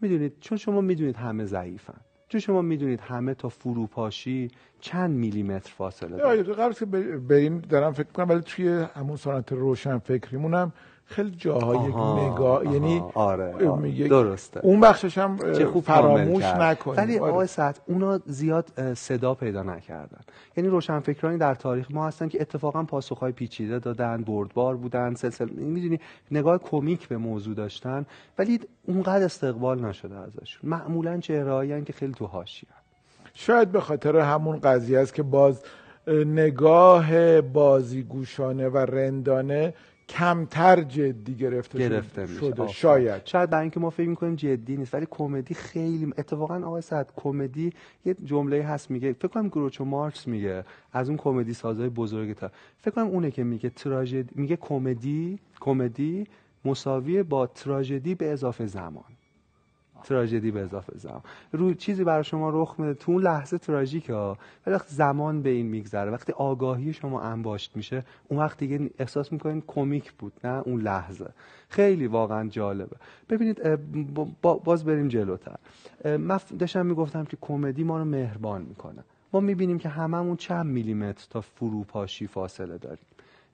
می‌دونید؟ 0.00 0.32
چون 0.40 0.58
شما 0.58 0.80
می‌دونید 0.80 1.16
همه 1.16 1.44
ضعیفن. 1.44 2.00
چون 2.32 2.40
شما 2.40 2.62
می‌دونید 2.62 3.00
همه 3.00 3.34
تا 3.34 3.48
فروپاشی 3.48 4.50
چند 4.80 5.10
میلیمتر 5.10 5.70
فاصله 5.70 6.16
داره. 6.16 6.42
قبل 6.42 6.72
که 6.72 6.86
بریم 7.18 7.58
دارم 7.58 7.92
فکر 7.92 8.08
کنم 8.08 8.28
ولی 8.28 8.40
توی 8.40 8.68
همون 8.68 9.16
سنت 9.16 9.52
روشن 9.52 9.98
فکریمونم 9.98 10.72
خیلی 11.04 11.30
جاهای 11.30 11.88
نگاه 12.26 12.72
یعنی 12.72 13.02
آره, 13.14 13.68
آره. 13.68 14.08
درسته. 14.08 14.60
اون 14.64 14.80
بخشش 14.80 15.18
هم 15.18 15.36
خوب 15.72 15.84
فراموش 15.84 16.44
نکنیم. 16.44 16.96
ولی 16.96 17.18
آره. 17.18 17.32
آقای 17.32 17.46
سعد 17.46 17.80
اونا 17.86 18.20
زیاد 18.26 18.94
صدا 18.94 19.34
پیدا 19.34 19.62
نکردن. 19.62 20.20
یعنی 20.56 20.70
روشنفکرانی 20.70 21.38
در 21.38 21.54
تاریخ 21.54 21.86
ما 21.90 22.06
هستن 22.06 22.28
که 22.28 22.40
اتفاقا 22.40 22.82
پاسخهای 22.82 23.32
پیچیده 23.32 23.78
دادن 23.78 24.22
بردبار 24.22 24.76
بودن 24.76 25.14
سلسله 25.14 25.52
می‌دونی 25.52 26.00
نگاه 26.30 26.58
کمیک 26.58 27.08
به 27.08 27.16
موضوع 27.16 27.54
داشتن 27.54 28.06
ولی 28.38 28.60
اونقدر 28.86 29.24
استقبال 29.24 29.84
نشده 29.84 30.16
ازشون. 30.16 30.70
معمولا 30.70 31.18
چهرهایی 31.20 31.82
که 31.82 31.92
خیلی 31.92 32.12
تو 32.12 32.26
حاشیه 32.26 32.68
شاید 33.34 33.72
به 33.72 33.80
خاطر 33.80 34.16
همون 34.16 34.58
قضیه 34.58 34.98
است 34.98 35.14
که 35.14 35.22
باز 35.22 35.62
نگاه 36.26 37.40
بازیگوشانه 37.40 38.68
و 38.68 38.78
رندانه 38.78 39.74
کمتر 40.12 40.82
جدی 40.82 41.34
گرفته, 41.34 41.78
گرفته 41.78 42.26
شده 42.26 42.68
شاید. 42.68 43.22
شاید 43.24 43.50
برای 43.50 43.62
اینکه 43.62 43.80
ما 43.80 43.90
فکر 43.90 44.08
می‌کنیم 44.08 44.34
جدی 44.34 44.76
نیست 44.76 44.94
ولی 44.94 45.06
کمدی 45.10 45.54
خیلی 45.54 46.12
اتفاقا 46.18 46.62
آقای 46.64 46.82
سعد 46.82 47.12
کمدی 47.16 47.72
یه 48.04 48.14
جمله 48.24 48.62
هست 48.62 48.90
میگه 48.90 49.12
فکر 49.12 49.28
کنم 49.28 49.48
گروچو 49.48 49.84
مارکس 49.84 50.28
میگه 50.28 50.64
از 50.92 51.08
اون 51.08 51.18
کمدی 51.18 51.54
سازهای 51.54 51.88
بزرگ 51.88 52.32
تا. 52.32 52.50
فکر 52.80 52.90
کنم 52.90 53.06
اونه 53.06 53.30
که 53.30 53.44
میگه 53.44 53.70
تراژدی 53.70 54.30
میگه 54.34 54.56
کمدی 54.56 55.38
کمدی 55.60 56.26
مساوی 56.64 57.22
با 57.22 57.46
تراژدی 57.46 58.14
به 58.14 58.32
اضافه 58.32 58.66
زمان. 58.66 59.04
تراژدی 60.04 60.50
به 60.50 60.60
اضافه 60.60 60.92
زمان 60.98 61.22
رو 61.52 61.74
چیزی 61.74 62.04
برای 62.04 62.24
شما 62.24 62.50
رخ 62.50 62.74
میده. 62.78 62.94
تو 62.94 63.12
اون 63.12 63.22
لحظه 63.22 63.58
تراژیک 63.58 64.10
ها. 64.10 64.38
وقتی 64.66 64.94
زمان 64.94 65.42
به 65.42 65.50
این 65.50 65.66
میگذره 65.66 66.10
وقتی 66.10 66.32
آگاهی 66.32 66.92
شما 66.92 67.20
انباشت 67.20 67.76
میشه 67.76 68.04
اون 68.28 68.40
وقت 68.40 68.58
دیگه 68.58 68.90
احساس 68.98 69.32
می‌کنین 69.32 69.62
کمیک 69.66 70.12
بود 70.12 70.32
نه 70.44 70.62
اون 70.66 70.80
لحظه. 70.80 71.30
خیلی 71.68 72.06
واقعا 72.06 72.48
جالبه. 72.48 72.96
ببینید 73.28 73.62
باز 74.42 74.84
بریم 74.84 75.08
جلوتر. 75.08 75.56
من 76.04 76.40
داشتم 76.58 76.86
می‌گفتم 76.86 77.24
که 77.24 77.36
کمدی 77.40 77.84
ما 77.84 77.98
رو 77.98 78.04
مهربان 78.04 78.62
می‌کنه. 78.62 79.04
ما 79.32 79.40
می‌بینیم 79.40 79.78
که 79.78 79.88
هممون 79.88 80.36
چند 80.36 80.66
میلیمتر 80.66 81.26
تا 81.30 81.40
فروپاشی 81.40 82.26
فاصله 82.26 82.78
داریم. 82.78 83.04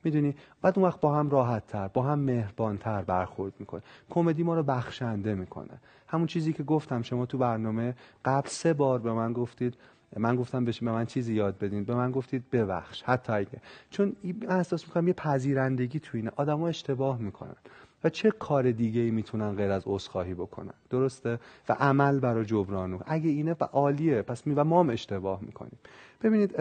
می‌دونی؟ 0.09 0.35
بعد 0.63 0.79
اون 0.79 0.89
وقت 0.89 1.01
با 1.01 1.15
هم 1.15 1.31
راحت 1.31 1.67
تر 1.67 1.89
با 1.89 2.03
هم 2.03 2.19
مهربان 2.19 2.79
تر 2.79 3.03
برخورد 3.03 3.53
می‌کنه. 3.59 3.83
کمدی 4.11 4.43
ما 4.43 4.55
رو 4.55 4.63
بخشنده 4.63 5.35
می‌کنه. 5.35 5.81
همون 6.07 6.27
چیزی 6.27 6.53
که 6.53 6.63
گفتم 6.63 7.03
شما 7.03 7.27
تو 7.27 7.39
برنامه 7.39 7.95
قبل 8.25 8.49
سه 8.49 8.73
بار 8.73 8.99
به 8.99 9.13
من 9.13 9.33
گفتید 9.33 9.75
من 10.17 10.37
گفتم 10.37 10.65
بهش 10.65 10.81
به 10.81 10.93
من 10.93 11.07
چیزی 11.07 11.35
یاد 11.35 11.59
بدین. 11.59 11.85
به 11.85 11.95
من 11.95 12.11
گفتید 12.11 12.51
ببخش. 12.51 13.03
حتی 13.03 13.33
اگه. 13.33 13.61
چون 13.91 14.17
من 14.25 14.57
احساس 14.57 14.85
می‌کنم 14.89 15.09
یه 15.09 15.15
پذیرندگی 15.15 16.01
تو 16.01 16.17
اینه. 16.17 16.31
آدما 16.37 16.69
اشتباه 16.69 17.19
می‌کنن 17.19 17.57
و 18.05 18.09
چه 18.09 18.31
کار 18.31 18.71
دیگه 18.71 19.01
ای 19.01 19.11
می‌تونن 19.11 19.53
غیر 19.55 19.71
از 19.71 19.83
عذرخواهی 19.87 20.35
بکنن؟ 20.35 20.75
درسته؟ 20.91 21.39
و 21.69 21.73
عمل 21.73 22.21
برای 22.21 22.45
جبران 22.45 23.01
اگه 23.07 23.31
اینه 23.31 23.57
و 23.61 23.65
عالیه 23.65 24.23
پس 24.23 24.47
می 24.47 24.55
و 24.55 24.65
ما 24.65 24.81
هم 24.81 24.91
اشتباه 24.91 25.41
می‌کنیم. 25.43 25.79
ببینید 26.23 26.55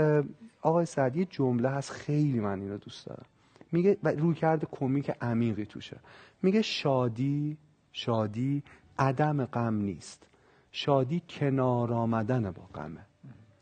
آقای 0.61 0.85
سعد 0.85 1.23
جمله 1.23 1.69
هست 1.69 1.91
خیلی 1.91 2.39
من 2.39 2.61
اینو 2.61 2.77
دوست 2.77 3.05
دارم. 3.05 3.25
میگه 3.71 3.97
و 4.03 4.09
روی 4.09 4.35
کرده 4.35 4.67
کمیک 4.71 5.11
عمیقی 5.21 5.65
توشه. 5.65 5.99
میگه 6.41 6.61
شادی 6.61 7.57
شادی 7.91 8.63
عدم 8.99 9.45
غم 9.45 9.75
نیست. 9.75 10.27
شادی 10.71 11.21
کنار 11.29 11.93
آمدن 11.93 12.51
با 12.51 12.63
غمه. 12.75 13.05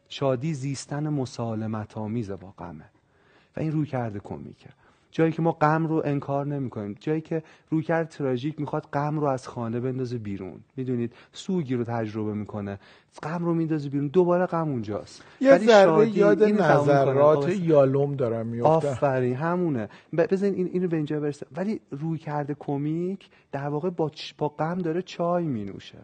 شادی 0.07 0.53
زیستن 0.53 1.09
مسالمت 1.09 1.97
آمیز 1.97 2.31
با 2.31 2.51
غمه. 2.51 2.89
و 3.57 3.59
این 3.59 3.71
روی 3.71 3.85
کرده 3.85 4.19
کمیکه. 4.19 4.69
جایی 5.15 5.31
که 5.31 5.41
ما 5.41 5.51
غم 5.51 5.87
رو 5.87 6.01
انکار 6.05 6.45
نمی‌کنیم. 6.45 6.95
جایی 6.99 7.21
که 7.21 7.43
رویکرد 7.69 8.09
تراژیک 8.09 8.59
می‌خواد 8.59 8.87
غم 8.93 9.19
رو 9.19 9.27
از 9.27 9.47
خانه 9.47 9.79
بندازه 9.79 10.17
بیرون. 10.17 10.59
می‌دونید؟ 10.75 11.13
سوگی 11.31 11.75
رو 11.75 11.83
تجربه 11.83 12.33
می‌کنه. 12.33 12.79
غم 13.23 13.45
رو 13.45 13.53
میندازه 13.53 13.89
بیرون. 13.89 14.07
دوباره 14.07 14.45
غم 14.45 14.69
اونجاست. 14.69 15.23
یه 15.41 15.57
ذره 15.57 16.17
یاد 16.17 16.43
نظرات 16.43 17.49
یالوم 17.49 18.15
دارم 18.15 18.47
میفته 18.47 18.89
آفرین. 18.89 19.35
همونه. 19.35 19.89
بزنین 20.17 20.53
این 20.53 20.69
اینو 20.73 20.87
به 20.87 20.97
اینجا 20.97 21.19
برسه. 21.19 21.45
ولی 21.57 21.81
روی 21.91 22.17
کرده 22.17 22.55
کمیک 22.59 23.29
در 23.51 23.67
واقع 23.67 23.89
با, 23.89 24.11
با 24.37 24.49
غم 24.49 24.77
داره 24.77 25.01
چای 25.01 25.43
مینوشه. 25.43 25.99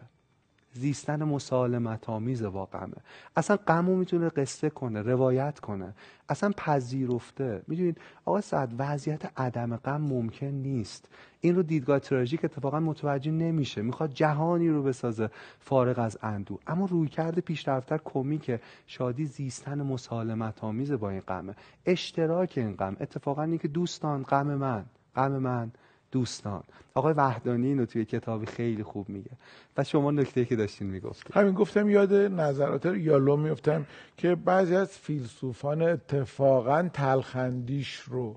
زیستن 0.72 1.24
مسالمت 1.24 2.08
آمیز 2.10 2.42
با 2.42 2.64
غمه 2.64 2.94
اصلا 3.36 3.56
غم 3.56 3.84
می‌تونه 3.84 4.28
قصه 4.28 4.70
کنه 4.70 5.02
روایت 5.02 5.60
کنه. 5.60 5.94
اصلا 6.28 6.52
پذیرفته. 6.56 7.62
می‌دونید 7.68 7.98
آقا 8.24 8.40
سعد 8.40 8.74
وضعیت 8.78 9.40
عدم 9.40 9.76
غم 9.76 10.00
ممکن 10.00 10.46
نیست. 10.46 11.08
این 11.40 11.56
رو 11.56 11.62
دیدگاه 11.62 11.98
تراژیک 11.98 12.44
اتفاقا 12.44 12.80
متوجه 12.80 13.30
نمیشه. 13.30 13.82
می‌خواد 13.82 14.12
جهانی 14.12 14.68
رو 14.68 14.82
بسازه 14.82 15.30
فارغ 15.60 15.98
از 15.98 16.18
اندو 16.22 16.58
اما 16.66 16.84
روی 16.86 17.08
کرده 17.08 17.40
پیشرفتر 17.40 18.00
کمیک 18.04 18.60
شادی 18.86 19.26
زیستن 19.26 19.82
مسالمت 19.82 20.64
آمیز 20.64 20.92
با 20.92 21.10
این 21.10 21.20
غمه. 21.20 21.54
اشتراک 21.86 22.52
این 22.56 22.72
غم. 22.76 22.96
اتفاقا 23.00 23.42
اینکه 23.42 23.68
دوستان 23.68 24.22
غم 24.22 24.46
من 24.46 24.84
غم 25.16 25.32
من 25.32 25.72
دوستان. 26.12 26.62
آقای 26.94 27.12
وحدانی 27.12 27.66
اینو 27.66 27.86
توی 27.86 28.04
کتابی 28.04 28.46
خیلی 28.46 28.82
خوب 28.82 29.08
میگه. 29.08 29.30
و 29.76 29.84
شما 29.84 30.10
نکته 30.10 30.44
که 30.44 30.56
داشتین 30.56 30.86
می‌گفت 30.86 31.36
همین 31.36 31.54
گفتم 31.54 31.90
یاد 31.90 32.14
نظرات 32.14 32.86
یالو 32.86 33.36
میفتم 33.36 33.86
که 34.16 34.34
بعضی 34.34 34.74
از 34.76 34.88
فیلسوفان 34.88 35.82
اتفاقا 35.82 36.88
تلخندیش 36.92 38.00
رو 38.00 38.36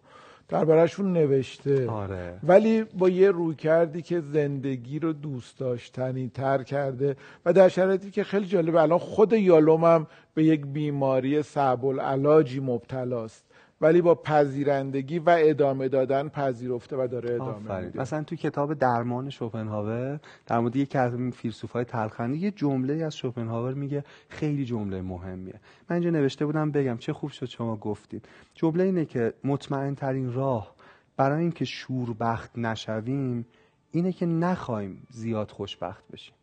دربارهشون 0.49 1.13
نوشته. 1.13 1.89
آره. 1.89 2.39
ولی 2.43 2.83
با 2.83 3.09
یه 3.09 3.31
روی 3.31 3.55
کردی 3.55 4.01
که 4.01 4.19
زندگی 4.19 4.99
رو 4.99 5.13
دوست 5.13 5.59
داشتنی 5.59 6.31
تر 6.33 6.63
کرده 6.63 7.15
و 7.45 7.53
در 7.53 7.69
شرایطی 7.69 8.11
که 8.11 8.23
خیلی 8.23 8.45
جالبه 8.45 8.81
الان 8.81 8.99
خود 8.99 9.33
یالوم 9.33 9.83
هم 9.83 10.07
به 10.33 10.43
یک 10.43 10.65
بیماری 10.65 11.43
صعب 11.43 11.85
العلاجی 11.85 12.59
مبتلاست. 12.59 13.45
ولی 13.85 14.01
با 14.01 14.15
پذیرندگی 14.15 15.19
و 15.19 15.35
ادامه 15.39 15.87
دادن 15.87 16.29
پذیرفته 16.29 16.95
و 16.95 17.07
داره 17.07 17.33
ادامه 17.33 17.81
میده. 17.81 18.01
مثلا 18.01 18.23
تو 18.23 18.35
کتاب 18.35 18.73
درمان 18.73 19.29
شوپنهاور 19.29 20.19
در 20.45 20.59
مورد 20.59 20.75
یکی 20.75 20.97
از 20.97 21.13
فیلسوفای 21.33 21.83
تلخنده 21.83 22.37
یه 22.37 22.51
جمله 22.51 22.93
از 22.93 23.17
شوپنهاور 23.17 23.73
میگه 23.73 24.03
خیلی 24.29 24.65
جمله 24.65 25.01
مهمیه. 25.01 25.59
من 25.89 25.93
اینجا 25.93 26.09
نوشته 26.09 26.45
بودم 26.45 26.71
بگم 26.71 26.97
چه 26.97 27.13
خوب 27.13 27.29
شد 27.29 27.45
شما 27.45 27.75
گفتید. 27.75 28.25
جمله 28.53 28.83
اینه 28.83 29.05
که 29.05 29.33
مطمئن 29.43 29.95
ترین 29.95 30.33
راه 30.33 30.75
برای 31.17 31.41
اینکه 31.41 31.65
شوربخت 31.65 32.57
نشویم 32.57 33.45
اینه 33.91 34.11
که 34.11 34.25
نخوایم 34.25 35.07
زیاد 35.09 35.51
خوشبخت 35.51 36.03
بشیم. 36.11 36.35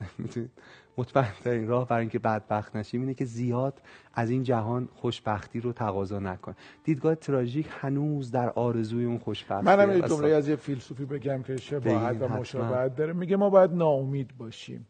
مطمئن 0.98 1.32
ترین 1.44 1.68
راه 1.68 1.88
برای 1.88 2.00
اینکه 2.00 2.18
بدبخت 2.18 2.76
نشیم 2.76 3.00
اینه 3.00 3.14
که 3.14 3.24
زیاد 3.24 3.82
از 4.14 4.30
این 4.30 4.42
جهان 4.42 4.88
خوشبختی 4.94 5.60
رو 5.60 5.72
تقاضا 5.72 6.18
نکن. 6.18 6.54
دیدگاه 6.84 7.14
تراژیک 7.14 7.68
هنوز 7.80 8.30
در 8.30 8.50
آرزوی 8.50 9.04
اون 9.04 9.18
خوشبختی 9.18 9.66
منم 9.66 9.96
یه 9.96 10.00
جمله 10.08 10.28
از 10.28 10.48
یه 10.48 10.56
فیلسوفی 10.56 11.04
بگم 11.04 11.42
که 11.42 11.56
شباهت 11.56 12.16
و 12.22 12.28
مشابهت 12.28 12.96
داره. 12.96 13.12
میگه 13.12 13.36
ما 13.36 13.50
باید 13.50 13.72
ناامید 13.72 14.36
باشیم. 14.38 14.86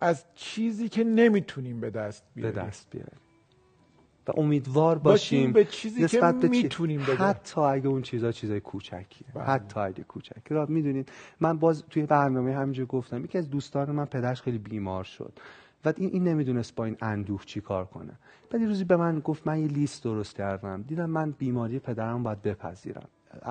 از 0.00 0.24
چیزی 0.34 0.88
که 0.88 1.04
نمی‌تونیم 1.04 1.80
به 1.80 1.90
دست 1.90 2.24
بیاریم. 2.34 2.54
به 2.54 2.66
دست 2.66 2.90
بیاریم. 2.90 3.18
و 4.28 4.32
امیدوار 4.36 4.98
باشیم, 4.98 5.52
به 5.52 5.64
چیزی 5.64 6.08
که 6.08 6.32
می‌تونیم 6.32 7.00
حتی 7.18 7.60
اگه 7.60 7.88
اون 7.88 8.02
چیزا 8.02 8.32
چیزای 8.32 8.60
کوچکیه. 8.60 9.28
بله. 9.34 9.44
حتی 9.44 9.80
اگه 9.80 10.04
کوچک 10.04 10.42
را 10.48 10.66
می‌دونید 10.66 11.12
من 11.40 11.58
باز 11.58 11.84
توی 11.90 12.02
برنامه 12.02 12.54
همینجا 12.54 12.84
گفتم 12.84 13.24
یکی 13.24 13.38
از 13.38 13.50
دوستان 13.50 13.90
من 13.90 14.04
پدرش 14.04 14.42
خیلی 14.42 14.58
بیمار 14.58 15.04
شد. 15.04 15.32
و 15.84 15.92
این 15.96 16.10
این 16.12 16.24
نمی‌دونست 16.28 16.74
با 16.74 16.84
این 16.84 16.96
اندوه 17.02 17.44
چی 17.44 17.60
کار 17.60 17.84
کنه. 17.84 18.12
بعد 18.50 18.60
یه 18.60 18.68
روزی 18.68 18.84
به 18.84 18.96
من 18.96 19.20
گفت 19.20 19.46
من 19.46 19.60
یه 19.60 19.66
لیست 19.66 20.04
درست 20.04 20.36
کردم. 20.36 20.82
دیدم 20.82 21.10
من 21.10 21.30
بیماری 21.30 21.78
پدرم 21.78 22.22
باید 22.22 22.42
بپذیرم. 22.42 23.08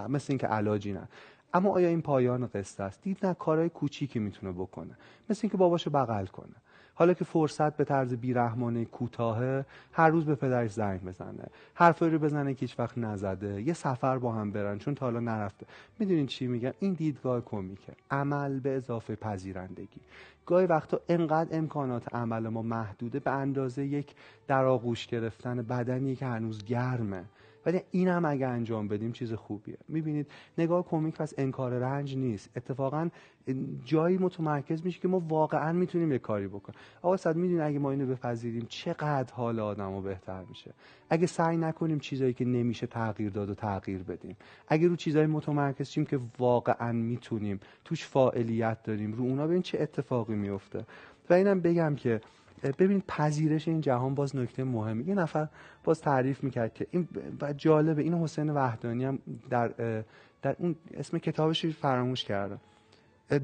مثل 0.10 0.26
اینکه 0.30 0.48
علاجی 0.48 0.94
نه. 0.94 1.08
اما 1.54 1.70
آیا 1.70 1.88
این 1.88 2.02
پایان 2.02 2.48
قصه 2.48 2.84
است؟ 2.84 3.02
دید 3.02 3.26
نه 3.26 3.34
کارهای 3.34 3.70
کوچیکی 3.70 4.20
می‌تونه 4.20 4.52
بکنه. 4.52 4.98
مثل 5.30 5.40
اینکه 5.44 5.58
باباشو 5.58 5.90
بغل 5.90 6.26
کنه. 6.26 6.56
حالا 6.96 7.14
که 7.14 7.26
فرصت 7.26 7.78
به 7.78 7.84
طرز 7.84 8.14
بیرحمانه 8.14 8.86
کوتاهه 8.86 9.66
هر 9.92 10.10
روز 10.10 10.26
به 10.26 10.36
پدرش 10.36 10.72
زنگ 10.72 11.04
بزنه. 11.04 11.46
حرفایی 11.74 12.12
رو 12.12 12.20
بزنه 12.20 12.54
که 12.54 12.60
هیچ 12.60 12.80
وقت 12.80 12.98
نزده. 12.98 13.62
یه 13.62 13.74
سفر 13.74 14.18
با 14.18 14.32
هم 14.32 14.52
برن 14.52 14.80
چون 14.80 14.96
تا 14.96 15.06
حالا 15.06 15.20
نرفته. 15.20 15.66
می‌دونین 16.00 16.28
چی 16.28 16.48
میگن 16.48 16.74
این 16.80 16.94
دیدگاه 16.94 17.42
کمیکه. 17.42 17.94
عمل 18.12 18.60
به 18.60 18.70
اضافه 18.70 19.16
پذیرندگی. 19.16 20.02
گاهی 20.46 20.66
وقتا 20.66 21.00
انقدر 21.10 21.58
امکانات 21.58 22.16
عمل 22.16 22.48
ما 22.48 22.62
محدوده 22.62 23.20
به 23.20 23.32
اندازه 23.32 23.86
یک 23.86 24.16
در 24.48 24.66
آغوش 24.66 25.08
گرفتن 25.08 25.62
بدنی 25.62 26.16
که 26.16 26.26
هنوز 26.26 26.66
گرمه. 26.66 27.24
ولی 27.66 27.82
این 27.92 28.08
هم 28.08 28.26
اگه 28.26 28.48
انجام 28.48 28.88
بدیم 28.88 29.12
چیز 29.12 29.34
خوبیه. 29.34 29.78
می‌بینید 29.88 30.28
نگاه 30.58 30.86
کمیک 30.86 31.16
پس 31.16 31.34
انکار 31.38 31.72
رنج 31.72 32.18
نیست. 32.18 32.50
اتفاقا 32.58 33.10
جایی 33.86 34.18
متمرکز 34.18 34.86
میشه 34.86 35.00
که 35.00 35.08
ما 35.08 35.20
واقعا 35.20 35.74
می‌تونیم 35.74 36.12
یه 36.12 36.20
کاری 36.20 36.48
بکنیم. 36.48 36.80
آقا 37.02 37.18
صد 37.18 37.36
می‌دونید 37.36 37.62
اگه 37.62 37.80
ما 37.80 37.92
اینو 37.92 38.06
بپذیریم 38.06 38.66
چقدر 38.70 39.34
حال 39.34 39.60
آدمو 39.60 40.02
بهتر 40.02 40.44
میشه؟ 40.50 40.74
اگه 41.10 41.28
سعی 41.28 41.58
نکنیم 41.58 42.00
چیزایی 42.00 42.34
که 42.34 42.46
نمیشه 42.46 42.88
تغییر 42.88 43.30
داد 43.30 43.50
و 43.50 43.54
تغییر 43.54 44.04
بدیم. 44.04 44.36
اگه 44.68 44.88
رو 44.88 44.96
چیزایی 44.96 45.28
متمرکز 45.28 45.90
شیم 45.90 46.06
که 46.06 46.20
واقعا 46.40 46.92
می‌تونیم 46.92 47.60
توش 47.86 48.06
فاعلیت 48.06 48.84
داریم 48.84 49.14
رو 49.14 49.24
اونا 49.24 49.48
ببین 49.48 49.62
چه 49.62 49.82
اتفاقی 49.82 50.36
میفته 50.36 50.86
و 51.30 51.34
اینم 51.34 51.62
بگم 51.62 51.96
که 51.96 52.22
ببینید 52.72 53.04
پذیرش 53.08 53.68
این 53.68 53.82
جهان 53.82 54.16
باز 54.16 54.36
نکته 54.36 54.64
مهمی 54.64 55.04
یه 55.04 55.16
نفر 55.16 55.48
باز 55.84 56.02
تعریف 56.02 56.44
می‌کرد 56.44 56.74
که 56.74 56.88
این 56.92 57.08
و 57.42 57.54
جالبه 57.54 58.02
این 58.02 58.14
حسین 58.14 58.50
وحدانی 58.50 59.06
هم 59.06 59.20
در 59.50 59.68
در 60.42 60.56
اون 60.60 60.76
اسم 60.94 61.18
کتابش 61.18 61.66
فراموش 61.66 62.24
کرده. 62.24 62.58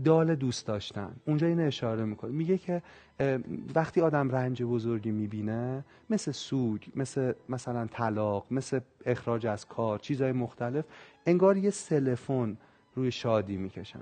دال 0.05 0.35
دوست 0.35 0.67
داشتن. 0.67 1.11
اونجا 1.25 1.47
این 1.47 1.59
اشاره 1.59 2.05
می‌کنه. 2.05 2.31
میگه 2.31 2.57
که 2.57 2.81
وقتی 3.75 4.01
آدم 4.01 4.31
رنج 4.31 4.63
بزرگی 4.63 5.11
می‌بینه 5.11 5.83
مثل 6.09 6.31
سوگ 6.31 6.81
مثل 6.95 7.33
مثلا 7.49 7.87
طلاق 7.87 8.45
مثل 8.51 8.79
اخراج 9.05 9.47
از 9.47 9.65
کار 9.67 9.99
چیزهای 9.99 10.31
مختلف 10.31 10.85
انگار 11.25 11.57
یه 11.57 11.69
سلفون 11.69 12.57
روی 12.95 13.11
شادی 13.11 13.57
می‌کشن. 13.57 14.01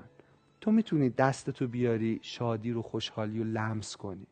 تو 0.62 0.72
می‌تونی 0.72 1.10
دستتو 1.10 1.68
بیاری 1.68 2.20
شادی 2.22 2.72
رو 2.72 2.82
خوشحالی 2.82 3.40
رو 3.40 3.46
لمس 3.46 3.96
کنی. 3.96 4.28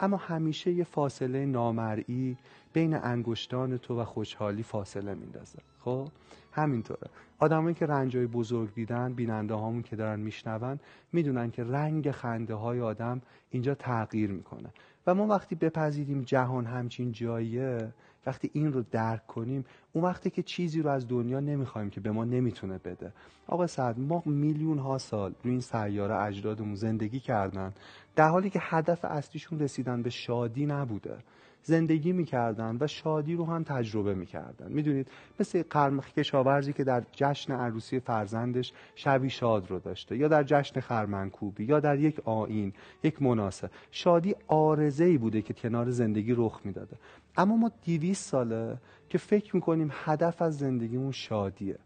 اما 0.00 0.16
همیشه 0.16 0.72
یه 0.72 0.84
فاصله 0.84 1.46
نامرئی 1.46 2.36
بین 2.72 2.94
انگشتان 2.94 3.78
تو 3.78 4.00
و 4.00 4.04
خوشحالی 4.04 4.62
فاصله 4.62 5.14
میندازه. 5.14 5.58
خب؟ 5.78 6.08
همینطوره. 6.52 7.10
آدمایی 7.38 7.74
که 7.74 7.86
رنجای 7.86 8.26
بزرگ 8.26 8.74
دیدن 8.74 9.14
بیننده 9.14 9.54
هامون 9.54 9.82
که 9.82 9.96
دارن 9.96 10.20
میشنون 10.20 10.80
می‌دونن 11.12 11.50
که 11.50 11.64
رنگ 11.64 12.10
خنده 12.10 12.54
های 12.54 12.80
آدم 12.80 13.22
اینجا 13.50 13.74
تغییر 13.74 14.30
می‌کنه. 14.30 14.72
و 15.06 15.14
ما 15.14 15.26
وقتی 15.26 15.54
بپذیریم 15.54 16.22
جهان 16.22 16.66
همچین 16.66 17.12
جاییه 17.12 17.92
وقتی 18.26 18.50
این 18.52 18.72
رو 18.72 18.82
درک 18.90 19.26
کنیم 19.26 19.64
اون 19.92 20.04
وقتی 20.04 20.30
که 20.30 20.42
چیزی 20.42 20.82
رو 20.82 20.90
از 20.90 21.08
دنیا 21.08 21.40
نمی‌خوایم 21.40 21.90
که 21.90 22.00
به 22.00 22.10
ما 22.10 22.24
نمی‌تونه 22.24 22.78
بده. 22.78 23.12
آقا 23.46 23.66
سعد 23.66 23.98
ما 23.98 24.22
میلیون 24.26 24.78
ها 24.78 24.98
سال 24.98 25.34
روی 25.42 25.52
این 25.52 25.60
سیاره 25.60 26.22
اجدادمون 26.22 26.74
زندگی 26.74 27.20
کردن 27.20 27.72
در 28.16 28.28
حالی 28.28 28.50
که 28.50 28.58
هدف 28.62 29.04
اصلیشون 29.04 29.58
رسیدن 29.58 30.02
به 30.02 30.10
شادی 30.10 30.66
نبوده. 30.66 31.18
زندگی 31.66 32.12
می‌کردن 32.12 32.76
و 32.80 32.86
شادی 32.86 33.34
رو 33.34 33.46
هم 33.46 33.62
تجربه 33.62 34.14
می‌کردن. 34.14 34.72
می‌دونید 34.72 35.08
مثل 35.40 35.62
قرمخ 35.70 36.08
کشاورزی 36.12 36.72
که 36.72 36.84
در 36.84 37.02
جشن 37.12 37.52
عروسی 37.52 38.00
فرزندش 38.00 38.72
شبی 38.94 39.30
شاد 39.30 39.70
رو 39.70 39.78
داشته 39.78 40.16
یا 40.16 40.28
در 40.28 40.42
جشن 40.42 40.80
خرمنکوبی 40.80 41.64
یا 41.64 41.80
در 41.80 41.98
یک 41.98 42.20
آین 42.24 42.72
یک 43.02 43.22
مناسب. 43.22 43.70
شادی 43.90 44.34
آرزه 44.46 45.18
بوده 45.18 45.42
که 45.42 45.54
کنار 45.54 45.90
زندگی 45.90 46.34
رخ 46.36 46.60
می‌داده. 46.64 46.96
اما 47.36 47.56
ما 47.56 47.70
دیویس 47.84 48.20
ساله 48.20 48.76
که 49.08 49.18
فکر 49.18 49.56
می‌کنیم 49.56 49.90
هدف 49.92 50.42
از 50.42 50.58
زندگیمون 50.58 51.12
شادیه. 51.12 51.78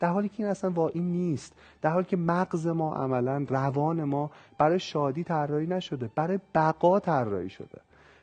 در 0.00 0.08
حالی 0.08 0.28
که 0.28 0.42
این 0.42 0.50
اصلا 0.50 0.70
واقعی 0.70 1.00
نیست. 1.00 1.52
در 1.82 1.90
حالی 1.90 2.06
که 2.06 2.16
مغز 2.16 2.66
ما 2.66 2.94
عملا 2.94 3.46
روان 3.48 4.04
ما 4.04 4.30
برای 4.58 4.78
شادی 4.78 5.24
طراحی 5.24 5.66
نشده 5.66 6.10
برای 6.14 6.38
بقا 6.54 7.00
طراحی 7.00 7.50
شده. 7.50 7.80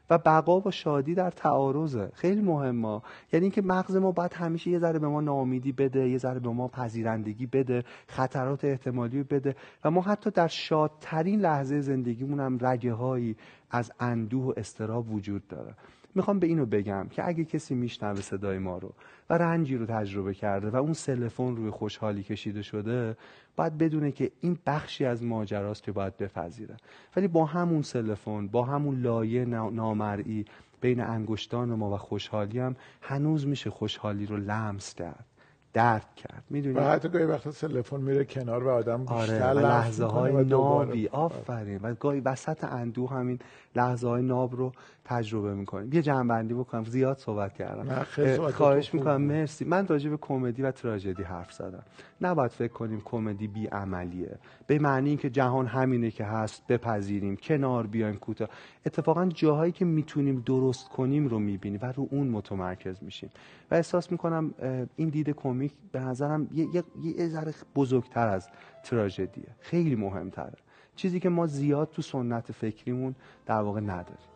و 0.10 0.18
بقا 0.18 0.60
و 0.60 0.72
شادی 0.72 1.16
در 1.16 1.32
تعارضه. 1.32 2.12
خیلی 2.14 2.42
مهمه. 2.42 3.02
یعنی 3.34 3.44
اینکه 3.46 3.62
مغز 3.62 3.96
ما 3.96 4.12
باید 4.12 4.34
همیشه 4.34 4.72
یه 4.72 4.80
ذره 4.80 5.00
به 5.00 5.08
ما 5.08 5.22
نامیدی 5.22 5.72
بده 5.72 6.10
یه 6.10 6.18
ذره 6.18 6.40
به 6.40 6.50
ما 6.50 6.68
پذیرندگی 6.68 7.46
بده 7.46 7.84
خطرات 8.08 8.66
احتمالی 8.66 9.24
بده 9.24 9.56
و 9.84 9.92
ما 9.92 10.02
حتی 10.02 10.30
در 10.30 10.48
شادترین 10.48 11.40
لحظه 11.40 11.82
زندگیمون 11.82 12.40
هم 12.40 12.58
رگه 12.62 12.94
هایی 12.94 13.36
از 13.72 13.92
اندوه 14.00 14.46
و 14.46 14.54
اضطراب 14.58 15.12
وجود 15.12 15.48
داره. 15.48 15.76
می‌خوام 16.16 16.40
به 16.40 16.48
اینو 16.48 16.66
بگم 16.66 17.08
که 17.12 17.28
اگه 17.28 17.46
کسی 17.46 17.76
میشنوه 17.76 18.22
صدای 18.22 18.58
ما 18.58 18.78
رو 18.78 18.94
و 19.30 19.38
رنجی 19.38 19.78
رو 19.78 19.86
تجربه 19.86 20.34
کرده 20.34 20.70
و 20.70 20.76
اون 20.76 20.94
سلفون 20.94 21.56
روی 21.56 21.70
خوشحالی 21.70 22.24
کشیده 22.24 22.62
شده 22.62 23.18
باید 23.56 23.78
بدونه 23.78 24.12
که 24.12 24.32
این 24.42 24.58
بخشی 24.66 25.06
از 25.06 25.24
ماجراست 25.24 25.84
که 25.84 25.92
باید 25.92 26.18
بپذیره. 26.18 26.78
ولی 27.16 27.28
با 27.28 27.46
همون 27.46 27.82
سلفون 27.82 28.48
با 28.48 28.64
همون 28.64 29.02
لایه 29.02 29.46
نامرئی 29.46 30.46
بین 30.82 31.02
انگشتان 31.02 31.70
ما 31.70 31.94
و 31.96 31.98
خوشحالی 31.98 32.60
هم 32.60 32.76
هنوز 33.02 33.48
میشه 33.48 33.70
خوشحالی 33.70 34.26
رو 34.26 34.38
لمس 34.38 34.94
کرد 34.94 35.26
درک 35.74 36.16
کرد. 36.16 36.44
می‌دونی؟ 36.50 36.76
و 36.76 36.82
حتی 36.82 37.10
گاهی 37.10 37.26
وقتا 37.26 37.52
تلفن 37.52 38.02
میره 38.02 38.26
کنار 38.26 38.64
و 38.64 38.70
آدم 38.70 39.08
آره 39.08 39.52
و 39.52 39.60
لحظه 39.60 40.06
های 40.06 40.46
نابی. 40.46 41.08
آفرین. 41.08 41.80
و 41.84 41.94
گاهی 41.94 42.20
وسط 42.20 42.64
اندوه 42.64 43.10
همین 43.10 43.40
لحظه 43.76 44.08
های 44.08 44.22
ناب 44.22 44.56
رو 44.56 44.72
تجربه 45.06 45.54
می‌کنیم. 45.54 45.94
یه 45.94 46.02
جنبندی 46.02 46.54
بکنم. 46.54 46.86
زیاد 46.86 47.18
صحبت 47.18 47.54
کردم. 47.54 48.04
خواهش 48.52 48.94
می‌کنم. 48.94 49.22
مرسی. 49.22 49.66
من 49.66 49.88
راجع 49.88 50.10
به 50.10 50.18
کمدی 50.18 50.62
و 50.62 50.72
تراژدی 50.72 51.24
حرف 51.24 51.54
زدم. 51.54 51.84
نباید 52.22 52.52
فکر 52.52 52.74
کنیم 52.74 53.02
کمدی 53.06 53.48
بی 53.48 53.68
عملیه 53.68 54.40
به 54.68 54.80
معنی 54.80 55.10
اینکه 55.10 55.30
جهان 55.30 55.66
همینه 55.66 56.12
که 56.12 56.24
هست 56.24 56.68
بپذیریم 56.68 57.36
کنار 57.36 57.88
بیایم 57.88 58.16
کوتاه. 58.16 58.50
اتفاقا 58.86 59.26
جاهایی 59.26 59.72
که 59.72 59.86
می‌تونیم 59.86 60.44
درست 60.46 60.90
کنیم 60.90 61.28
رو 61.28 61.40
می‌بینیم 61.40 61.80
و 61.82 61.92
رو 61.92 62.08
اون 62.12 62.28
متمرکز 62.28 63.04
میشیم. 63.04 63.30
و 63.72 63.76
احساس 63.76 64.12
می‌کنم 64.12 64.54
این 64.96 65.10
دید 65.10 65.30
کمیک 65.30 65.72
به 65.92 66.00
نظرم 66.00 66.48
یه, 66.54 66.68
یه،, 66.74 66.84
یه 67.18 67.28
ذره 67.28 67.54
بزرگتر 67.76 68.28
از 68.28 68.50
تراژدیه. 68.84 69.48
خیلی 69.60 69.96
مهمتره. 69.96 70.58
چیزی 70.96 71.20
که 71.20 71.30
ما 71.30 71.48
زیاد 71.48 71.90
تو 71.92 72.02
سنت 72.02 72.52
فکریمون 72.52 73.16
در 73.46 73.62
واقع 73.62 73.80
نداریم. 73.80 74.35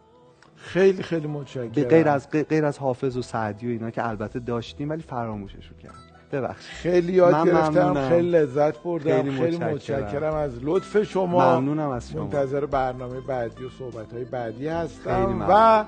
خیلی 0.61 1.03
خیلی 1.03 1.27
متشکرم. 1.27 1.69
غیر 1.69 2.07
از 2.09 2.29
غیر 2.29 2.65
از 2.65 2.77
حافظ 2.77 3.17
و 3.17 3.21
سعدی 3.21 3.67
و 3.67 3.69
اینا 3.69 3.89
که 3.89 4.07
البته 4.07 4.39
داشتیم 4.39 4.89
ولی 4.89 5.01
فراموشش 5.01 5.69
کرد 5.83 5.93
ببخشید. 6.31 6.69
خیلی 6.71 7.13
یاد 7.13 7.47
گرفتم. 7.47 8.09
خیلی 8.09 8.29
لذت 8.29 8.83
بردم. 8.83 9.21
خیلی, 9.21 9.31
خیلی 9.31 9.57
متشکرم. 9.57 10.33
از 10.33 10.51
لطف 10.61 11.03
شما. 11.03 11.59
ممنونم 11.59 11.89
از 11.89 12.09
شما. 12.09 12.23
منتظر 12.23 12.65
برنامه 12.65 13.21
بعدی 13.21 13.63
و 13.63 13.69
صحبت 13.79 14.13
های 14.13 14.23
بعدی 14.23 14.67
هستم 14.67 15.45
و 15.49 15.85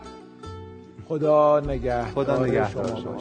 خدا 1.08 1.60
نگهدار. 1.60 2.06
خدا 2.06 2.46
نگهدار 2.46 2.88
شما, 2.88 2.96
شما. 2.96 3.18